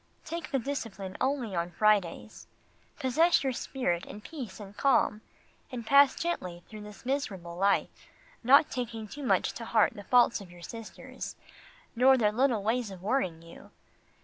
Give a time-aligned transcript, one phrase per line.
[0.25, 2.47] Take the discipline only on Fridays.
[2.97, 5.21] Possess your spirit in peace and calm,
[5.71, 8.07] and pass gently through this miserable life,
[8.43, 11.35] not taking too much to heart the faults of your sisters,
[11.95, 13.69] nor their little ways of worrying you.